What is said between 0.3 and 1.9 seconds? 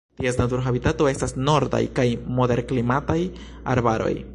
natura habitato estas nordaj